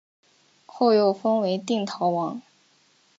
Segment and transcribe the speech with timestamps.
[0.65, 2.41] 后又封为定陶王。